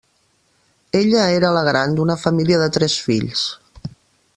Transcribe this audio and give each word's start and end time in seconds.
Ella 1.01 1.27
era 1.39 1.53
la 1.57 1.63
gran 1.69 1.95
d'una 2.01 2.17
família 2.25 2.61
de 2.65 2.71
tres 2.79 2.97
fills. 3.09 3.49